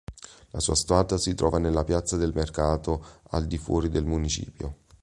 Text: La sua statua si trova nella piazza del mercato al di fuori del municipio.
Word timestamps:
La 0.49 0.59
sua 0.59 0.73
statua 0.73 1.19
si 1.19 1.35
trova 1.35 1.59
nella 1.59 1.83
piazza 1.83 2.17
del 2.17 2.31
mercato 2.33 3.05
al 3.29 3.45
di 3.45 3.59
fuori 3.59 3.87
del 3.89 4.05
municipio. 4.07 4.77